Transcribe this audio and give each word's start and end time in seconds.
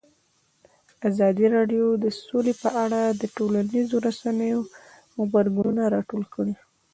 ازادي 1.09 1.45
راډیو 1.55 1.85
د 2.03 2.05
سوله 2.23 2.53
په 2.63 2.69
اړه 2.83 3.01
د 3.21 3.23
ټولنیزو 3.35 3.95
رسنیو 4.07 4.61
غبرګونونه 5.17 5.81
راټول 5.95 6.23
کړي. 6.33 6.55